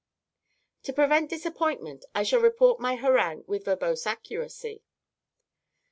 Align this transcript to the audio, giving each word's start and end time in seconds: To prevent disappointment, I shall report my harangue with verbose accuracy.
To 0.81 0.93
prevent 0.93 1.29
disappointment, 1.29 2.05
I 2.15 2.23
shall 2.23 2.39
report 2.39 2.79
my 2.79 2.95
harangue 2.95 3.43
with 3.45 3.65
verbose 3.65 4.07
accuracy. 4.07 4.81